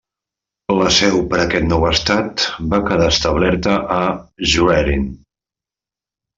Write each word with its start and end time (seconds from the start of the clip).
La 0.77 0.87
seu 0.95 1.19
per 1.33 1.37
a 1.41 1.43
aquest 1.43 1.67
nou 1.73 1.85
estat 1.89 2.47
va 2.73 2.81
quedar 2.89 3.11
establerta 3.13 3.79
a 3.99 4.01
Schwerin. 4.17 5.09